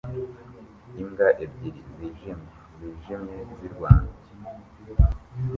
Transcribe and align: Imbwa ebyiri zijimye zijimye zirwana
Imbwa 1.01 1.27
ebyiri 1.43 1.81
zijimye 1.95 2.35
zijimye 2.75 3.37
zirwana 3.57 4.11